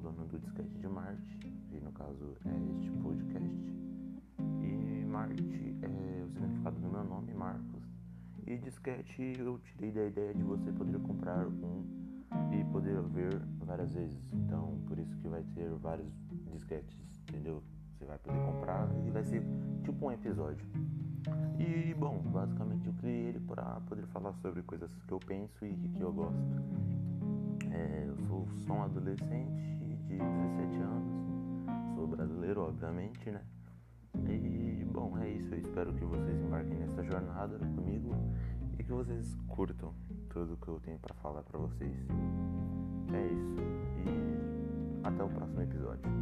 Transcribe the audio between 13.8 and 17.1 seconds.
vezes. Então, por isso que vai ter vários disquetes,